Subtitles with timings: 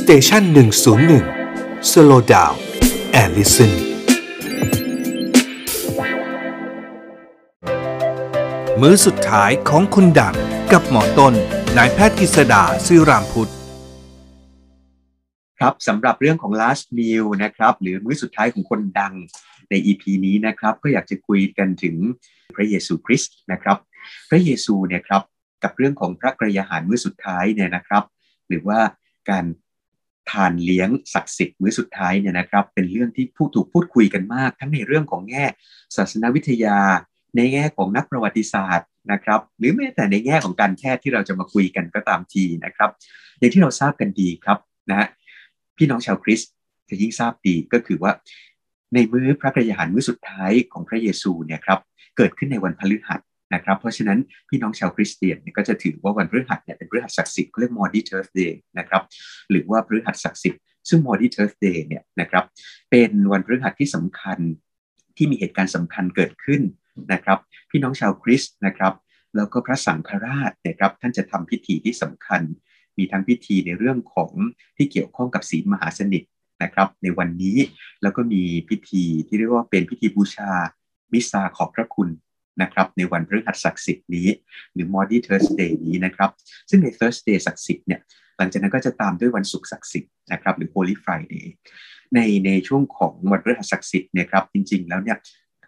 [0.00, 1.24] สเตชันหนึ่งศูนย์หนึ่ง
[1.90, 2.52] สโลดาว
[3.12, 3.72] แอลลิสัน
[8.80, 10.36] มื้อสุดท้ายของคุณดัง
[10.72, 11.34] กับหมอต้น
[11.76, 13.52] นายแพทย์กฤษดาซื่อรามพุทธ
[15.58, 19.14] ครับสำหรับเรื่องของ last meal นะครับ หรือมื้อสุดท้ายของคนดัง
[19.70, 21.96] ใน EP นี้นะครับ ก็อยากจะคุยกันถึง
[22.54, 23.78] พระเยซูคริสต์นะครับ
[24.30, 25.22] พระเยซูเนี่ยครับ
[25.62, 28.04] กับเรื่องของพระกรยาหารมื้อสุดท้ายเนี่ยนะครับ
[28.48, 28.80] หรือว่า
[29.30, 29.44] การ
[30.30, 35.44] ทานเลี้ยงศักดิ์สิทธิ์มื้อสุดท้ายเนี่ยนะครับเป็นเรื่องที่ผู้ถูกพูดคุยกันมาก ทั้งในเรื่องของแง่
[35.96, 36.78] ศาสนาวิทยา
[37.36, 42.90] ในแง่ของนักประวัติศาสตร์นะครับ หรือแม้แต่ในแง่ของการแพทย์ที่เราจะมาคุยกันก็ตามทีนะครับ
[43.38, 44.58] อย่างที่เราทราบกันดีครับ
[44.90, 45.08] นะฮะ
[45.76, 46.52] พี่น้องชาวคริสต์
[46.88, 48.12] จะยิ่งทราบดีก็คือว่า
[48.94, 51.80] ในมื้อพระกระยาหารมื้อสุดท้ายของพระเยซูเนี่ยครับ
[52.16, 53.20] เกิดขึ้นในวันพฤหัส
[53.54, 54.18] นะครับเพราะฉะนั้น
[54.48, 59.02] พี่น้องชาวคริสเตียนก็จะถือว่าวันพฤหัสเนี่ยเป็นพฤหัสศักดิ์สิทธิ์เขาเรียก Maundy Thursday นะครับ
[59.50, 62.44] หรือว่าพฤหัสศักดิ์สิทธิ์ซึ่ง Maundy Thursday เนี่ยนะครับ
[62.90, 64.38] เป็นวันพฤหัสที่สำคัญ
[65.16, 66.60] ที่มีเหตุการณ์สำคัญเกิดขึ้น
[67.12, 67.38] นะครับ
[67.70, 68.94] พี่น้องชาวคริสต์นะครับ
[69.36, 72.42] แล้วก็พระสังฆราชนะครับ ท่านจะทำพิธีที่สำคัญ
[72.98, 74.32] มีทั้งพิธีในเรื่องของ
[74.76, 76.22] ที่เกี่ยวข้องกับศีลมหาสนิท
[76.62, 77.58] นะครับ ในวันนี้
[78.02, 80.50] แล้วก็มีพิธีที่เรียกว่าเป็นพิธีบูชา
[81.12, 82.08] มิซาขอบพระคุณ
[82.62, 84.28] นะครับในวันพฤหัสศักดิ์สิทธิ์นี้
[84.74, 86.30] หรือ Maundy Thursday นี้นะครับ
[86.70, 88.00] ซึ่งใน Thursday ศักดิ์สิทธิ์เนี่ย
[88.38, 91.46] หลังจากนั้นก็จะตามด้วยวันศุกร์ศักดิ์สิทธิ์นะครับหรือ Holy Friday
[92.14, 95.16] ในในช่วงของวันพฤหัสศักดิ์สิทธิ์เนี่ยครับจริง ๆ แล้วเนี่ย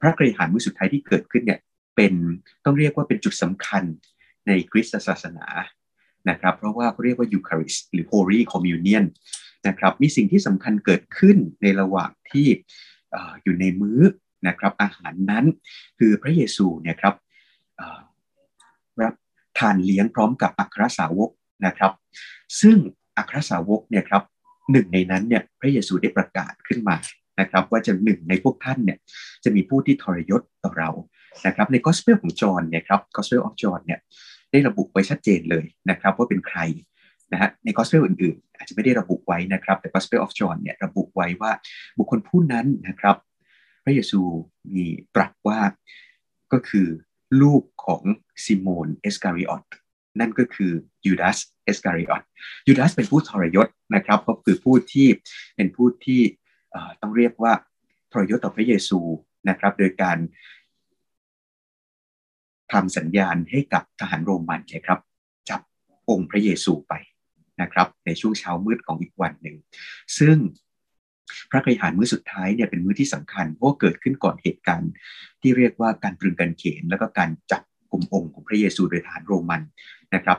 [0.00, 1.60] พระกริหารมื้อสุดท้ายที่เกิดขึ้นเนี่ย
[1.96, 2.12] เป็น
[2.64, 3.84] ต้องเรียกว่าเป็นจุดสำคัญ
[4.46, 5.46] ในคริสตศาสนา
[6.30, 9.04] นะครับเพราะว่าเขาเรียกว่า Eucharist หรือ Holy Communion
[9.68, 12.46] นะครับมีสิ่งที่สำคัญเกิดขึ้นในระหว่างที่
[13.42, 14.00] อยู่ในมื้อ
[14.46, 15.44] นะครับ อาหารนั้น
[15.98, 17.14] คือพระเยซูเนี่ยครับ
[19.02, 19.14] รับ
[19.58, 21.30] ทานเลี้ยงพร้อมกับอัครสาวก
[21.66, 21.92] นะครับ
[22.60, 22.76] ซึ่ง
[23.18, 24.22] อัครสาวกเนี่ยครับ
[24.72, 26.96] หนึ่งในนั้นเนี่ยพระเยซูได้ประกาศขึ้นมา
[27.40, 28.98] นะครับ ว่าจะหนึ่งในพวกท่านเนี่ย
[29.44, 30.90] จะมีผู้ที่ทรยศต่อเรา
[31.46, 34.00] นะครับในกอสเปลของจอห์นเนี่ยครับกอสเปลออฟจอห์นเนี่ย
[34.50, 36.58] ได้ระบุไว้ชัดเจนเลยนะครับ ว่าเป็นใคร
[37.32, 41.50] นะฮะในกอสเปลอื่นๆ อาจจะไม่ได้ระบุไว้นะครับ แต่กอสเปลออฟจอห์นเนี่ยระบุไว้ว่า
[41.98, 43.16] บุคคลผู้นั้นนะครับ
[43.84, 44.20] พระเยซู
[44.74, 45.60] มีตรัสว่า
[46.52, 46.88] ก็คือ
[47.42, 48.02] ลูกของ
[48.44, 49.64] ซิโมนเอสการิออต
[50.20, 50.72] นั่นก็คือ
[51.06, 52.22] ยูดาสเอสการิออต
[52.68, 55.08] ยูดาสเป็นผู้ทรยศนะครับก็คือผู้ที่
[55.56, 56.20] เป็นผู้ที่
[57.00, 57.52] ต้องเรียกว่า
[58.12, 59.00] ทรยศต่อพระเยซู
[59.48, 60.18] นะครับ โดยการ
[62.72, 65.00] ทำสัญญาณให้กับทหารโรมันนะครับ
[65.48, 65.60] จับ
[66.10, 66.92] องค์พระเยซูไป
[67.60, 69.56] นะครับ ในช่วงเช้ามืดของอีกวันหนึ่ง
[70.18, 70.36] ซึ่ง
[71.50, 74.92] พระกริหารมื้อสุดท้ายเนี่ยเป็นมื้อที่สำคัญเพราะเกิดขึ้นก่อนเหตุการณ์
[75.40, 77.62] ที่เรียกว่าการตรึงกันเขน แล้วก็การจับ
[77.92, 79.62] กลุ่มองค์ของพระเยซูโดยทหารโรมัน
[80.14, 80.38] นะครับ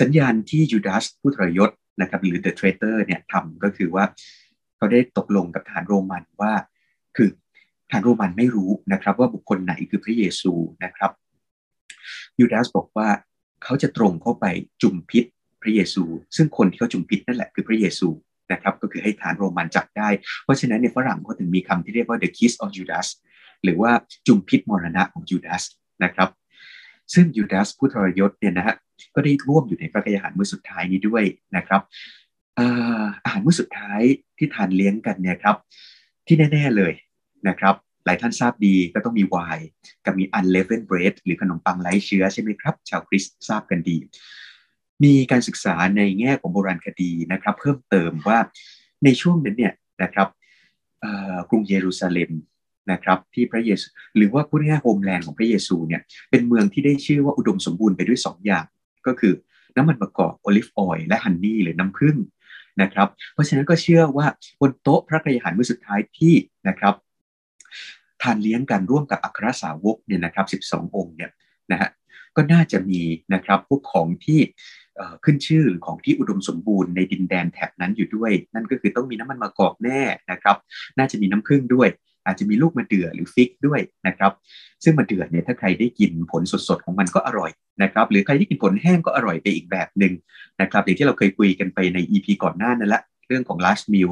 [0.00, 1.70] สัญญาณที่ยูดาสผู้ทรยศ
[2.00, 4.04] นะครับหรือ the traitor เนี่ยทำก็คือว่า
[4.76, 6.52] เขาได้ตกลงกับทหารโรมันว่า
[7.16, 7.28] คือ
[7.88, 10.52] ทหารโรมันไม่รู้นะครับ ว่าบุคคลไหนคือพระเยซู
[10.84, 11.10] นะครับ
[12.38, 13.08] ยูดาสบอกว่า
[13.62, 14.44] เขาจะตรงเข้าไป
[14.82, 15.24] จุ่มพิษ
[15.62, 16.02] พระเยซู
[16.36, 18.08] ซึ่งคนที่เขาจุ่มพิษนั่นแหละคือพระเยซู
[18.52, 20.08] นะครับก็คือให้ฐานโรมันจับได้
[20.44, 23.06] เพราะฉะนั้นในฝรั่งก็ถึงมีคำที่เรียกว่า the kiss of Judas
[23.64, 23.90] หรือว่า
[24.26, 25.62] จุมพิษมรณะของยูดาส
[26.04, 26.28] นะครับ
[27.14, 28.76] ซึ่งยูดาสผู้ทรยศเนี่ยนะฮะ
[29.14, 31.24] ก็ได้ร่วมอยู่ในพระกยอาหารมื้อสุดท้ายนี้ด้วย
[31.56, 31.82] นะครับ
[33.24, 34.00] อาหารมื้อสุดท้าย
[34.38, 35.56] ที่ทานเลี้ยงกันเนี่ยครับ
[36.26, 36.92] ที่แน่ ๆเลย
[37.48, 37.74] นะครับ
[38.04, 39.66] หลายท่านทราบดีก็ต้องมีไวน์
[40.04, 43.96] กับมี unleavened bread หรือขนมปังไร้เชื้อใช่ไหมครับ ชาวคริสต์ทราบกันดี
[45.04, 48.38] มีการศึกษาในแง่ของโบราณคดีนะครับ เพิ่มเติมว่า
[49.04, 50.28] ในช่วงนั้นเนี่ยนะครับ
[51.50, 52.30] กรุงเยรูซาเล็ม
[52.92, 53.86] นะครับที่พระเยซู
[54.16, 58.64] หรือว่าพูดง่ายๆโฮมแลนด์ของพระเยซูเนี่ยเป็นเมืองที่ได้ชื่อว่าอุดมสมบูรณ์ไปด้วย 2 อย่าง
[59.06, 59.34] ก็คือ
[59.76, 62.16] น้ำมันมะกอก olive oil และ honey หรือน้ำผึ้ง
[62.82, 64.26] นะครับเพราะฉะนั้นก็เชื่อว่า
[64.60, 66.34] บนโต๊ะพระกระยาหารมื้อสุดท้ายที่
[66.68, 66.94] นะครับ
[68.22, 71.30] ทานเลี้ยงกันร่วมกับอัครสาวกเนี่ยนะครับ 12 องค์เนี่ย
[71.70, 71.90] นะฮะ
[72.36, 73.00] ก็น่าจะมี
[73.34, 74.40] นะครับพวกของที่
[75.24, 80.00] ขึ้นชื่อของที่อุดมสมบูรณ์ในดินแดนแถบนั้นอยู่ด้วย นั่นก็คือต้องมีน้ำมันมะกอกแน่
[80.30, 80.56] นะครับ
[80.98, 81.88] น่าจะมีน้ำผึ้งด้วย
[82.26, 84.32] อาจจะมีลูกมะเดื่อหรือ fig ด้วยนะครับ
[84.84, 87.50] ซึ่งมะเดื่อเนี่ยถ้าใครได้กินผลสดๆของมันก็อร่อย
[87.82, 90.12] นะครับหรือใครที่กินผลแห้งก็อร่อยไปอีกแบบหนึ่ง
[90.60, 94.10] นะครับอย่างที่เราเคยคุยกันไปใน EP ก่อนหน้านั่นแหละเรื่องของ last meal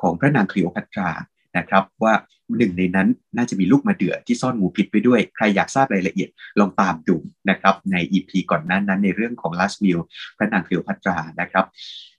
[0.00, 1.10] ของพระนางคลีโอพัตรา
[1.58, 2.14] นะครับว่า
[2.58, 6.28] หนึ่งในนั้นน่าจะมีลูกมาเดือที่ซ่อนงูพิษไปด้วย ใครอยากทราบรายละเอียด
[6.58, 7.16] ลองตามดู
[7.50, 10.00] นะครับใน EP ก่อนนั้นนั้นในเรื่องของ last meal
[10.36, 11.64] พระนางฟิลพัตรานะครับ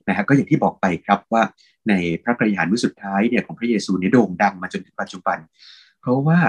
[0.07, 1.43] นะฮะก็อย่างที่บอกไปครับว่า
[1.89, 1.93] ใน
[2.23, 5.37] พระกรยานมือสุดท้ายเนี่ยของพระเยซูเนี่ยโด่งดังมาจนถึงปัจจุบัน
[6.01, 6.39] เพราะว่า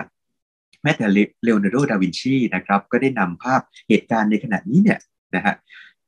[0.83, 4.99] แม้แต่เลโอนาร์โด ดาวินชีนะครับก็ได้นำภาพเหตุการณ์ในขณะนี้เนี่ย
[5.35, 5.55] นะฮะ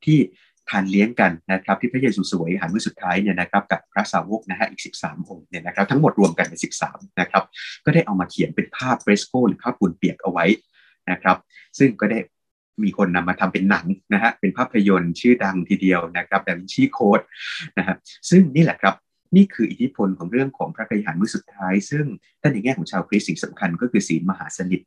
[0.05, 0.19] ที่
[0.69, 7.43] ทานเลี้ยงกันนะครับที่พระเยซูสวยหารมื้อสุดท้ายเนี่ยนะครับกับพระสาวกนะฮะอีก 13 องค์เนี่ยนะครับทั้งหมดรวมกันเป็น13นะครับ
[7.85, 10.45] ก็ได้เอามาเขียนเป็นภาพเฟรสโกหรือภาพปูนเปียกเอาไว้
[11.11, 11.37] นะครับ
[11.79, 12.19] ซึ่งก็ได้
[12.83, 17.19] มีคนนำมาทำเป็นหนังนะฮะเป็นภาพยนตร์ชื่อดังทีเดียวนะครับแบบชีโค้ด
[17.77, 17.95] นะฮะ
[18.29, 18.95] ซึ่งนี่แหละครับ
[19.35, 22.05] นี่คืออิทธิพลของเรื่องของพระกยหารมื้อสุดท้าย ซึ่ง
[22.41, 24.81] ถ้านในแง่ของชาวคริสต์สิ่งสำคัญก็คือศีลมหาสนิท